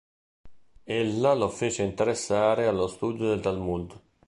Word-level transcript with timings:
Ella 0.99 1.35
lo 1.35 1.47
fece 1.47 1.83
interessare 1.83 2.65
allo 2.65 2.87
studio 2.87 3.27
del 3.27 3.39
Talmud. 3.39 4.01